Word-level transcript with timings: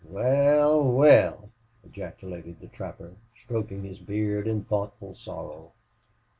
"Wal, 0.03 0.81
wal!" 0.93 1.51
ejaculated 1.83 2.59
the 2.59 2.65
trapper, 2.65 3.13
stroking 3.35 3.83
his 3.83 3.99
beard 3.99 4.47
in 4.47 4.63
thoughtful 4.63 5.13
sorrow. 5.13 5.73